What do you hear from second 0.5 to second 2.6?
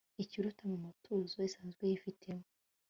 m'umutuzo isanzwe yifitemo